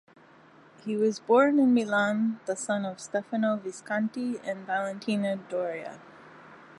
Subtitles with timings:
[0.83, 5.99] He was born in Milan, the son of Stefano Visconti and Valentina Doria.